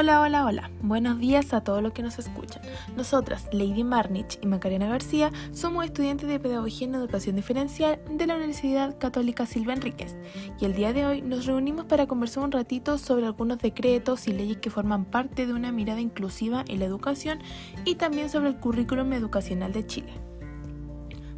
Hola, 0.00 0.20
hola, 0.20 0.44
hola. 0.44 0.70
Buenos 0.80 1.18
días 1.18 1.52
a 1.52 1.62
todos 1.62 1.82
los 1.82 1.92
que 1.92 2.04
nos 2.04 2.20
escuchan. 2.20 2.62
Nosotras, 2.96 3.48
Lady 3.50 3.82
Marnich 3.82 4.38
y 4.40 4.46
Macarena 4.46 4.86
García, 4.86 5.32
somos 5.50 5.84
estudiantes 5.84 6.28
de 6.28 6.38
Pedagogía 6.38 6.86
en 6.86 6.94
Educación 6.94 7.34
Diferencial 7.34 8.00
de 8.08 8.28
la 8.28 8.36
Universidad 8.36 8.96
Católica 9.00 9.44
Silva 9.44 9.72
Enríquez 9.72 10.16
y 10.60 10.66
el 10.66 10.74
día 10.74 10.92
de 10.92 11.04
hoy 11.04 11.20
nos 11.20 11.46
reunimos 11.46 11.86
para 11.86 12.06
conversar 12.06 12.44
un 12.44 12.52
ratito 12.52 12.96
sobre 12.96 13.26
algunos 13.26 13.58
decretos 13.58 14.28
y 14.28 14.34
leyes 14.34 14.58
que 14.58 14.70
forman 14.70 15.04
parte 15.04 15.48
de 15.48 15.52
una 15.52 15.72
mirada 15.72 16.00
inclusiva 16.00 16.64
en 16.68 16.78
la 16.78 16.84
educación 16.84 17.40
y 17.84 17.96
también 17.96 18.30
sobre 18.30 18.50
el 18.50 18.56
currículum 18.60 19.12
educacional 19.14 19.72
de 19.72 19.84
Chile. 19.84 20.12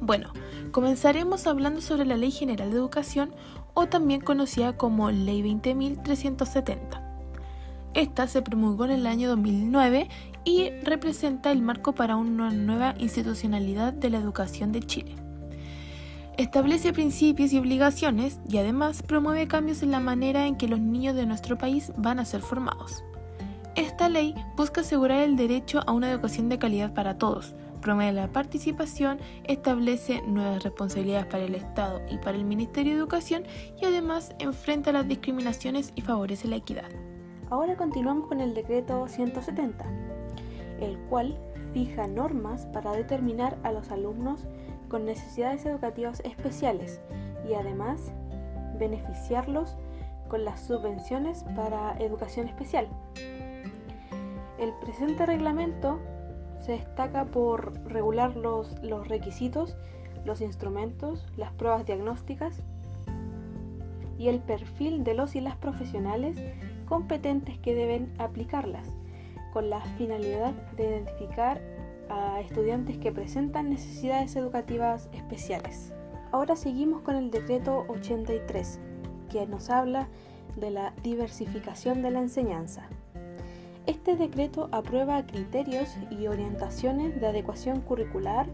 Bueno, 0.00 0.32
comenzaremos 0.70 1.48
hablando 1.48 1.80
sobre 1.80 2.06
la 2.06 2.16
Ley 2.16 2.30
General 2.30 2.70
de 2.70 2.76
Educación 2.76 3.34
o 3.74 3.86
también 3.86 4.20
conocida 4.20 4.76
como 4.76 5.10
Ley 5.10 5.42
20.370. 5.42 7.03
Esta 7.94 8.26
se 8.26 8.42
promulgó 8.42 8.86
en 8.86 8.90
el 8.90 9.06
año 9.06 9.28
2009 9.28 10.08
y 10.44 10.70
representa 10.82 11.52
el 11.52 11.62
marco 11.62 11.94
para 11.94 12.16
una 12.16 12.50
nueva 12.50 12.94
institucionalidad 12.98 13.92
de 13.92 14.10
la 14.10 14.18
educación 14.18 14.72
de 14.72 14.80
Chile. 14.80 15.14
Establece 16.36 16.92
principios 16.92 17.52
y 17.52 17.58
obligaciones 17.58 18.40
y 18.48 18.58
además 18.58 19.04
promueve 19.04 19.46
cambios 19.46 19.84
en 19.84 19.92
la 19.92 20.00
manera 20.00 20.48
en 20.48 20.56
que 20.56 20.66
los 20.66 20.80
niños 20.80 21.14
de 21.14 21.26
nuestro 21.26 21.56
país 21.56 21.92
van 21.96 22.18
a 22.18 22.24
ser 22.24 22.40
formados. 22.40 23.04
Esta 23.76 24.08
ley 24.08 24.34
busca 24.56 24.80
asegurar 24.80 25.22
el 25.22 25.36
derecho 25.36 25.80
a 25.86 25.92
una 25.92 26.10
educación 26.10 26.48
de 26.48 26.58
calidad 26.58 26.92
para 26.92 27.16
todos, 27.16 27.54
promueve 27.80 28.12
la 28.12 28.32
participación, 28.32 29.18
establece 29.44 30.20
nuevas 30.26 30.64
responsabilidades 30.64 31.26
para 31.26 31.44
el 31.44 31.54
Estado 31.54 32.02
y 32.10 32.18
para 32.18 32.36
el 32.36 32.44
Ministerio 32.44 32.94
de 32.94 32.98
Educación 32.98 33.44
y 33.80 33.84
además 33.84 34.34
enfrenta 34.40 34.90
las 34.90 35.06
discriminaciones 35.06 35.92
y 35.94 36.00
favorece 36.00 36.48
la 36.48 36.56
equidad. 36.56 36.90
Ahora 37.54 37.76
continuamos 37.76 38.26
con 38.26 38.40
el 38.40 38.52
decreto 38.52 39.06
170, 39.06 39.84
el 40.80 40.98
cual 41.08 41.38
fija 41.72 42.08
normas 42.08 42.66
para 42.66 42.90
determinar 42.90 43.58
a 43.62 43.70
los 43.70 43.92
alumnos 43.92 44.48
con 44.88 45.04
necesidades 45.04 45.64
educativas 45.64 46.18
especiales 46.24 47.00
y 47.48 47.54
además 47.54 48.10
beneficiarlos 48.76 49.76
con 50.26 50.44
las 50.44 50.66
subvenciones 50.66 51.44
para 51.54 51.96
educación 51.98 52.48
especial. 52.48 52.88
El 54.58 54.72
presente 54.80 55.24
reglamento 55.24 56.00
se 56.58 56.72
destaca 56.72 57.24
por 57.24 57.72
regular 57.86 58.34
los, 58.34 58.74
requisitos, 59.06 59.76
los 60.24 60.40
instrumentos, 60.40 61.24
las 61.36 61.52
pruebas 61.52 61.86
diagnósticas 61.86 62.64
y 64.18 64.26
el 64.26 64.40
perfil 64.40 65.04
de 65.04 65.14
los 65.14 65.36
y 65.36 65.40
las 65.40 65.54
profesionales 65.54 66.36
competentes 66.84 67.58
que 67.58 67.74
deben 67.74 68.12
aplicarlas, 68.18 68.88
con 69.52 69.70
la 69.70 69.80
finalidad 69.96 70.52
de 70.76 70.88
identificar 70.88 71.60
a 72.08 72.40
estudiantes 72.40 72.98
que 72.98 73.12
presentan 73.12 73.70
necesidades 73.70 74.36
educativas 74.36 75.08
especiales. 75.12 75.92
Ahora 76.32 76.56
seguimos 76.56 77.02
con 77.02 77.16
el 77.16 77.30
decreto 77.30 77.84
83, 77.88 78.80
que 79.30 79.46
nos 79.46 79.70
habla 79.70 80.08
de 80.56 80.70
la 80.70 80.92
diversificación 81.02 82.02
de 82.02 82.10
la 82.10 82.20
enseñanza. 82.20 82.88
Este 83.86 84.16
decreto 84.16 84.68
aprueba 84.72 85.26
criterios 85.26 85.96
y 86.10 86.26
orientaciones 86.26 87.20
de 87.20 87.26
adecuación 87.26 87.80
curricular 87.82 88.46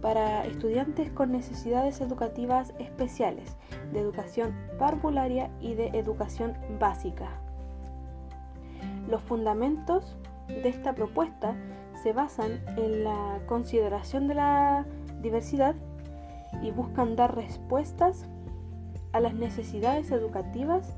para 0.00 0.44
estudiantes 0.46 1.10
con 1.10 1.30
necesidades 1.30 2.00
educativas 2.00 2.72
especiales, 2.78 3.56
de 3.92 4.00
educación 4.00 4.54
parvularia 4.78 5.50
y 5.60 5.74
de 5.74 5.88
educación 5.88 6.54
básica. 6.80 7.41
Los 9.12 9.20
fundamentos 9.20 10.16
de 10.48 10.70
esta 10.70 10.94
propuesta 10.94 11.54
se 12.02 12.14
basan 12.14 12.64
en 12.78 13.04
la 13.04 13.40
consideración 13.46 14.26
de 14.26 14.36
la 14.36 14.86
diversidad 15.20 15.74
y 16.62 16.70
buscan 16.70 17.14
dar 17.14 17.36
respuestas 17.36 18.26
a 19.12 19.20
las 19.20 19.34
necesidades 19.34 20.10
educativas 20.12 20.96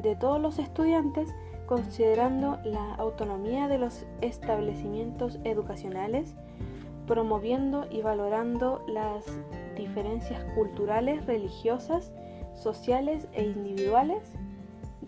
de 0.00 0.14
todos 0.14 0.40
los 0.40 0.60
estudiantes 0.60 1.34
considerando 1.66 2.60
la 2.62 2.94
autonomía 2.94 3.66
de 3.66 3.78
los 3.78 4.06
establecimientos 4.20 5.40
educacionales, 5.42 6.36
promoviendo 7.08 7.86
y 7.90 8.02
valorando 8.02 8.84
las 8.86 9.24
diferencias 9.76 10.44
culturales, 10.54 11.26
religiosas, 11.26 12.12
sociales 12.54 13.26
e 13.32 13.42
individuales 13.42 14.37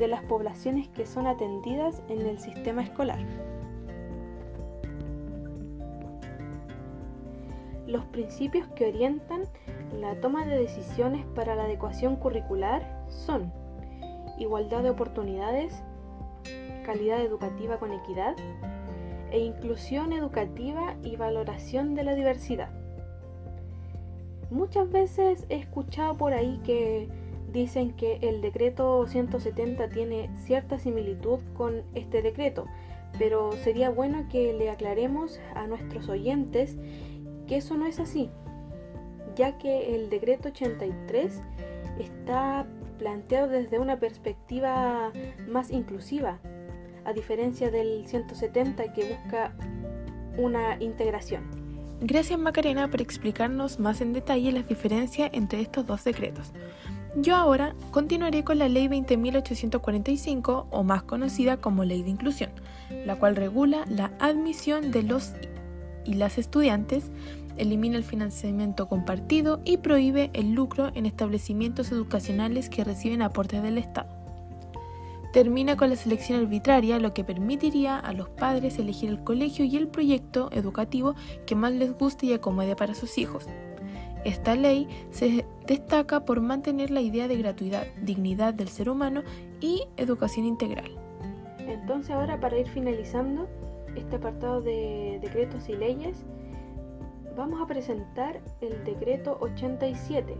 de 0.00 0.08
las 0.08 0.24
poblaciones 0.24 0.88
que 0.88 1.06
son 1.06 1.26
atendidas 1.26 2.02
en 2.08 2.22
el 2.22 2.38
sistema 2.40 2.82
escolar. 2.82 3.20
Los 7.86 8.06
principios 8.06 8.66
que 8.68 8.88
orientan 8.88 9.42
la 10.00 10.18
toma 10.20 10.46
de 10.46 10.58
decisiones 10.58 11.26
para 11.34 11.54
la 11.54 11.64
adecuación 11.64 12.16
curricular 12.16 13.04
son 13.08 13.52
igualdad 14.38 14.82
de 14.82 14.90
oportunidades, 14.90 15.82
calidad 16.86 17.20
educativa 17.20 17.78
con 17.78 17.92
equidad 17.92 18.34
e 19.30 19.38
inclusión 19.38 20.12
educativa 20.14 20.96
y 21.02 21.16
valoración 21.16 21.94
de 21.94 22.04
la 22.04 22.14
diversidad. 22.14 22.70
Muchas 24.50 24.90
veces 24.90 25.44
he 25.50 25.56
escuchado 25.56 26.16
por 26.16 26.32
ahí 26.32 26.58
que 26.64 27.08
dicen 27.52 27.92
que 27.92 28.18
el 28.22 28.40
decreto 28.40 29.06
170 29.06 29.88
tiene 29.88 30.30
cierta 30.36 30.78
similitud 30.78 31.40
con 31.54 31.82
este 31.94 32.22
decreto, 32.22 32.66
pero 33.18 33.52
sería 33.52 33.90
bueno 33.90 34.26
que 34.30 34.52
le 34.52 34.70
aclaremos 34.70 35.40
a 35.54 35.66
nuestros 35.66 36.08
oyentes 36.08 36.76
que 37.46 37.56
eso 37.56 37.76
no 37.76 37.86
es 37.86 37.98
así, 37.98 38.30
ya 39.34 39.58
que 39.58 39.94
el 39.94 40.10
decreto 40.10 40.48
83 40.48 41.42
está 41.98 42.66
planteado 42.98 43.48
desde 43.48 43.78
una 43.78 43.98
perspectiva 43.98 45.12
más 45.48 45.70
inclusiva, 45.70 46.38
a 47.04 47.12
diferencia 47.12 47.70
del 47.70 48.06
170 48.06 48.92
que 48.92 49.16
busca 49.16 49.54
una 50.36 50.76
integración. 50.80 51.60
Gracias 52.02 52.38
Macarena 52.38 52.88
por 52.90 53.02
explicarnos 53.02 53.78
más 53.78 54.00
en 54.00 54.12
detalle 54.12 54.52
las 54.52 54.66
diferencias 54.66 55.30
entre 55.34 55.60
estos 55.60 55.86
dos 55.86 56.04
decretos. 56.04 56.52
Yo 57.16 57.34
ahora 57.34 57.74
continuaré 57.90 58.44
con 58.44 58.58
la 58.58 58.68
Ley 58.68 58.86
20.845 58.86 60.66
o 60.70 60.84
más 60.84 61.02
conocida 61.02 61.56
como 61.56 61.84
Ley 61.84 62.02
de 62.04 62.10
Inclusión, 62.10 62.50
la 63.04 63.16
cual 63.16 63.34
regula 63.34 63.84
la 63.88 64.12
admisión 64.20 64.92
de 64.92 65.02
los 65.02 65.32
y 66.04 66.14
las 66.14 66.38
estudiantes, 66.38 67.10
elimina 67.56 67.96
el 67.96 68.04
financiamiento 68.04 68.88
compartido 68.88 69.60
y 69.64 69.78
prohíbe 69.78 70.30
el 70.34 70.52
lucro 70.52 70.92
en 70.94 71.04
establecimientos 71.04 71.90
educacionales 71.90 72.68
que 72.68 72.84
reciben 72.84 73.22
aportes 73.22 73.62
del 73.62 73.78
Estado. 73.78 74.08
Termina 75.32 75.76
con 75.76 75.90
la 75.90 75.96
selección 75.96 76.40
arbitraria, 76.40 76.98
lo 76.98 77.12
que 77.12 77.24
permitiría 77.24 77.98
a 77.98 78.12
los 78.12 78.28
padres 78.28 78.78
elegir 78.78 79.10
el 79.10 79.22
colegio 79.22 79.64
y 79.64 79.76
el 79.76 79.88
proyecto 79.88 80.48
educativo 80.52 81.14
que 81.46 81.54
más 81.54 81.72
les 81.72 81.92
guste 81.92 82.26
y 82.26 82.32
acomode 82.32 82.74
para 82.76 82.94
sus 82.94 83.18
hijos. 83.18 83.46
Esta 84.24 84.54
ley 84.54 84.86
se 85.10 85.46
destaca 85.66 86.24
por 86.24 86.40
mantener 86.40 86.90
la 86.90 87.00
idea 87.00 87.26
de 87.26 87.36
gratuidad, 87.36 87.86
dignidad 88.02 88.52
del 88.52 88.68
ser 88.68 88.90
humano 88.90 89.22
y 89.60 89.84
educación 89.96 90.44
integral. 90.44 90.90
Entonces 91.58 92.10
ahora 92.10 92.38
para 92.38 92.58
ir 92.58 92.68
finalizando 92.68 93.48
este 93.96 94.16
apartado 94.16 94.60
de 94.60 95.18
decretos 95.22 95.68
y 95.68 95.76
leyes, 95.76 96.24
vamos 97.36 97.60
a 97.62 97.66
presentar 97.66 98.40
el 98.60 98.84
decreto 98.84 99.38
87, 99.40 100.34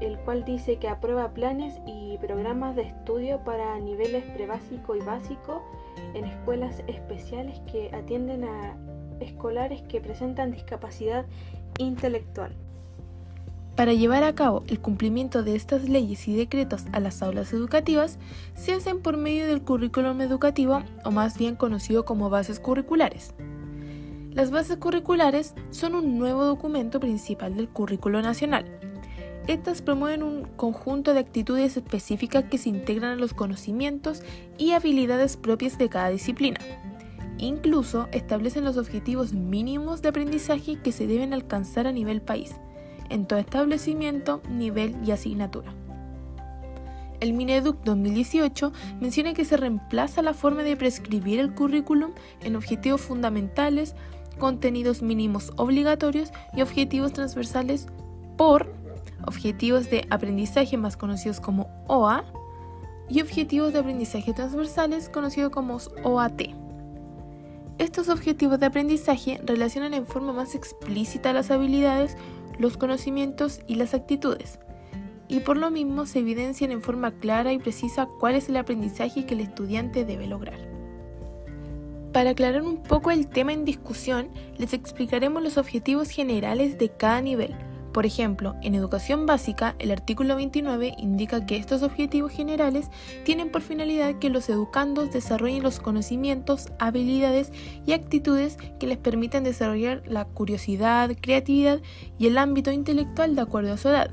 el 0.00 0.18
cual 0.18 0.44
dice 0.44 0.76
que 0.76 0.88
aprueba 0.88 1.32
planes 1.32 1.80
y 1.86 2.18
programas 2.18 2.76
de 2.76 2.82
estudio 2.82 3.42
para 3.44 3.78
niveles 3.78 4.24
prebásico 4.34 4.94
y 4.94 5.00
básico 5.00 5.62
en 6.14 6.26
escuelas 6.26 6.82
especiales 6.86 7.60
que 7.70 7.90
atienden 7.94 8.44
a 8.44 8.76
escolares 9.20 9.80
que 9.82 10.00
presentan 10.00 10.50
discapacidad 10.50 11.24
intelectual. 11.78 12.54
Para 13.76 13.92
llevar 13.92 14.24
a 14.24 14.34
cabo 14.34 14.64
el 14.68 14.80
cumplimiento 14.80 15.42
de 15.42 15.54
estas 15.54 15.86
leyes 15.86 16.26
y 16.28 16.34
decretos 16.34 16.86
a 16.92 17.00
las 17.00 17.22
aulas 17.22 17.52
educativas, 17.52 18.18
se 18.54 18.72
hacen 18.72 19.02
por 19.02 19.18
medio 19.18 19.46
del 19.46 19.60
currículum 19.60 20.18
educativo 20.22 20.82
o 21.04 21.10
más 21.10 21.36
bien 21.36 21.56
conocido 21.56 22.06
como 22.06 22.30
bases 22.30 22.58
curriculares. 22.58 23.34
Las 24.32 24.50
bases 24.50 24.78
curriculares 24.78 25.54
son 25.70 25.94
un 25.94 26.18
nuevo 26.18 26.46
documento 26.46 27.00
principal 27.00 27.54
del 27.54 27.68
currículo 27.68 28.22
nacional. 28.22 28.64
Estas 29.46 29.82
promueven 29.82 30.22
un 30.22 30.44
conjunto 30.56 31.12
de 31.12 31.20
actitudes 31.20 31.76
específicas 31.76 32.44
que 32.44 32.56
se 32.56 32.70
integran 32.70 33.12
a 33.12 33.16
los 33.16 33.34
conocimientos 33.34 34.22
y 34.56 34.72
habilidades 34.72 35.36
propias 35.36 35.76
de 35.76 35.90
cada 35.90 36.08
disciplina. 36.08 36.60
Incluso 37.36 38.08
establecen 38.12 38.64
los 38.64 38.78
objetivos 38.78 39.34
mínimos 39.34 40.00
de 40.00 40.08
aprendizaje 40.08 40.76
que 40.76 40.92
se 40.92 41.06
deben 41.06 41.34
alcanzar 41.34 41.86
a 41.86 41.92
nivel 41.92 42.22
país 42.22 42.54
en 43.10 43.26
todo 43.26 43.38
establecimiento, 43.38 44.42
nivel 44.50 44.96
y 45.04 45.10
asignatura. 45.10 45.72
el 47.20 47.32
Mineduc 47.32 47.82
2018 47.84 48.72
menciona 49.00 49.32
que 49.32 49.44
se 49.44 49.56
reemplaza 49.56 50.20
la 50.22 50.34
forma 50.34 50.62
de 50.62 50.76
prescribir 50.76 51.40
el 51.40 51.54
currículum 51.54 52.12
en 52.42 52.56
objetivos 52.56 53.00
fundamentales, 53.00 53.94
contenidos 54.38 55.02
mínimos 55.02 55.52
obligatorios 55.56 56.30
y 56.54 56.60
objetivos 56.60 57.12
transversales 57.12 57.86
por 58.36 58.70
objetivos 59.26 59.90
de 59.90 60.06
aprendizaje 60.10 60.76
más 60.76 60.96
conocidos 60.96 61.40
como 61.40 61.68
OA 61.88 62.24
y 63.08 63.20
objetivos 63.20 63.72
de 63.72 63.78
aprendizaje 63.78 64.32
transversales 64.32 65.08
conocidos 65.08 65.50
como 65.50 65.78
OAT. 66.02 66.42
Estos 67.78 68.08
objetivos 68.08 68.58
de 68.58 68.66
aprendizaje 68.66 69.40
relacionan 69.44 69.92
en 69.94 70.06
forma 70.06 70.32
más 70.32 70.54
explícita 70.54 71.32
las 71.32 71.50
habilidades, 71.50 72.16
los 72.58 72.76
conocimientos 72.76 73.60
y 73.66 73.76
las 73.76 73.94
actitudes, 73.94 74.58
y 75.28 75.40
por 75.40 75.56
lo 75.56 75.70
mismo 75.70 76.06
se 76.06 76.20
evidencian 76.20 76.70
en 76.70 76.82
forma 76.82 77.12
clara 77.12 77.52
y 77.52 77.58
precisa 77.58 78.08
cuál 78.20 78.36
es 78.36 78.48
el 78.48 78.56
aprendizaje 78.56 79.26
que 79.26 79.34
el 79.34 79.40
estudiante 79.40 80.04
debe 80.04 80.26
lograr. 80.26 80.58
Para 82.12 82.30
aclarar 82.30 82.62
un 82.62 82.82
poco 82.82 83.10
el 83.10 83.26
tema 83.28 83.52
en 83.52 83.64
discusión, 83.64 84.30
les 84.56 84.72
explicaremos 84.72 85.42
los 85.42 85.58
objetivos 85.58 86.08
generales 86.08 86.78
de 86.78 86.88
cada 86.88 87.20
nivel, 87.20 87.54
por 87.96 88.04
ejemplo, 88.04 88.56
en 88.60 88.74
educación 88.74 89.24
básica, 89.24 89.74
el 89.78 89.90
artículo 89.90 90.36
29 90.36 90.96
indica 90.98 91.46
que 91.46 91.56
estos 91.56 91.82
objetivos 91.82 92.30
generales 92.30 92.90
tienen 93.24 93.50
por 93.50 93.62
finalidad 93.62 94.18
que 94.18 94.28
los 94.28 94.50
educandos 94.50 95.10
desarrollen 95.10 95.62
los 95.62 95.80
conocimientos, 95.80 96.66
habilidades 96.78 97.52
y 97.86 97.94
actitudes 97.94 98.58
que 98.78 98.86
les 98.86 98.98
permitan 98.98 99.44
desarrollar 99.44 100.02
la 100.06 100.26
curiosidad, 100.26 101.16
creatividad 101.18 101.80
y 102.18 102.26
el 102.26 102.36
ámbito 102.36 102.70
intelectual 102.70 103.34
de 103.34 103.40
acuerdo 103.40 103.72
a 103.72 103.78
su 103.78 103.88
edad. 103.88 104.10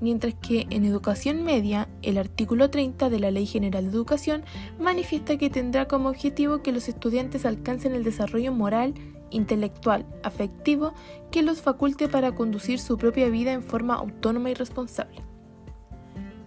Mientras 0.00 0.34
que 0.34 0.66
en 0.70 0.84
educación 0.84 1.44
media, 1.44 1.88
el 2.02 2.18
artículo 2.18 2.70
30 2.70 3.08
de 3.08 3.20
la 3.20 3.30
Ley 3.30 3.46
General 3.46 3.84
de 3.84 3.90
Educación 3.90 4.42
manifiesta 4.80 5.38
que 5.38 5.48
tendrá 5.48 5.86
como 5.86 6.08
objetivo 6.08 6.60
que 6.60 6.72
los 6.72 6.88
estudiantes 6.88 7.46
alcancen 7.46 7.94
el 7.94 8.02
desarrollo 8.02 8.50
moral, 8.50 8.94
intelectual, 9.30 10.06
afectivo, 10.22 10.94
que 11.30 11.42
los 11.42 11.60
faculte 11.60 12.08
para 12.08 12.34
conducir 12.34 12.78
su 12.78 12.96
propia 12.98 13.28
vida 13.28 13.52
en 13.52 13.62
forma 13.62 13.94
autónoma 13.94 14.50
y 14.50 14.54
responsable. 14.54 15.22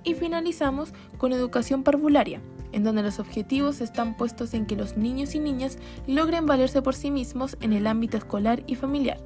Y 0.03 0.13
finalizamos 0.13 0.93
con 1.17 1.33
educación 1.33 1.83
parvularia, 1.83 2.41
en 2.71 2.83
donde 2.83 3.03
los 3.03 3.19
objetivos 3.19 3.81
están 3.81 4.15
puestos 4.15 4.53
en 4.53 4.65
que 4.65 4.75
los 4.75 4.97
niños 4.97 5.35
y 5.35 5.39
niñas 5.39 5.77
logren 6.05 6.45
valerse 6.45 6.81
por 6.81 6.95
sí 6.95 7.11
mismos 7.11 7.57
en 7.61 7.73
el 7.73 7.87
ámbito 7.87 8.17
escolar 8.17 8.63
y 8.67 8.75
familiar, 8.75 9.19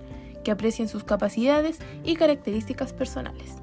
que 0.43 0.51
aprecien 0.51 0.87
sus 0.87 1.03
capacidades 1.03 1.79
y 2.03 2.15
características 2.15 2.93
personales. 2.93 3.57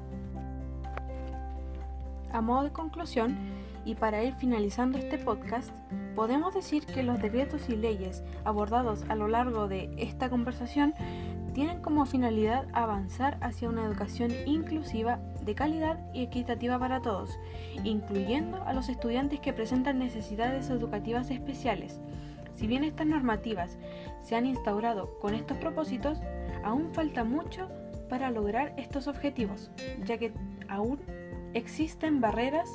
A 2.31 2.41
modo 2.41 2.63
de 2.63 2.71
conclusión, 2.71 3.37
y 3.89 3.95
para 3.95 4.23
ir 4.23 4.35
finalizando 4.35 4.99
este 4.99 5.17
podcast, 5.17 5.71
podemos 6.15 6.53
decir 6.53 6.85
que 6.85 7.01
los 7.01 7.19
decretos 7.19 7.69
y 7.69 7.75
leyes 7.75 8.23
abordados 8.43 9.03
a 9.09 9.15
lo 9.15 9.27
largo 9.27 9.67
de 9.67 9.89
esta 9.97 10.29
conversación 10.29 10.93
tienen 11.55 11.81
como 11.81 12.05
finalidad 12.05 12.67
avanzar 12.73 13.39
hacia 13.41 13.67
una 13.67 13.83
educación 13.83 14.31
inclusiva, 14.45 15.19
de 15.41 15.55
calidad 15.55 15.97
y 16.13 16.21
equitativa 16.21 16.77
para 16.77 17.01
todos, 17.01 17.39
incluyendo 17.83 18.61
a 18.63 18.73
los 18.73 18.89
estudiantes 18.89 19.39
que 19.39 19.53
presentan 19.53 19.97
necesidades 19.97 20.69
educativas 20.69 21.31
especiales. 21.31 21.99
Si 22.53 22.67
bien 22.67 22.83
estas 22.83 23.07
normativas 23.07 23.79
se 24.21 24.35
han 24.35 24.45
instaurado 24.45 25.17
con 25.19 25.33
estos 25.33 25.57
propósitos, 25.57 26.19
aún 26.63 26.93
falta 26.93 27.23
mucho 27.23 27.69
para 28.07 28.29
lograr 28.29 28.71
estos 28.77 29.07
objetivos, 29.07 29.71
ya 30.05 30.19
que 30.19 30.31
aún 30.67 30.99
existen 31.55 32.21
barreras 32.21 32.69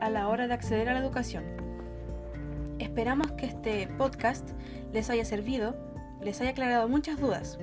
a 0.00 0.10
la 0.10 0.28
hora 0.28 0.48
de 0.48 0.54
acceder 0.54 0.88
a 0.88 0.94
la 0.94 1.00
educación. 1.00 1.44
Esperamos 2.78 3.32
que 3.32 3.46
este 3.46 3.86
podcast 3.98 4.50
les 4.92 5.10
haya 5.10 5.24
servido, 5.24 5.76
les 6.22 6.40
haya 6.40 6.50
aclarado 6.50 6.88
muchas 6.88 7.20
dudas. 7.20 7.58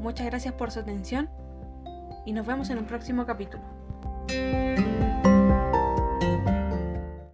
Muchas 0.00 0.26
gracias 0.26 0.54
por 0.54 0.70
su 0.70 0.80
atención 0.80 1.30
y 2.26 2.32
nos 2.32 2.46
vemos 2.46 2.70
en 2.70 2.78
un 2.78 2.84
próximo 2.84 3.24
capítulo. 3.24 3.62